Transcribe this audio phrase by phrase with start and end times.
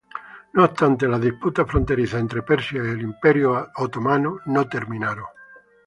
[0.53, 5.25] No obstante, las disputas fronterizas entre Persia y el Imperio Otomano no acabaron.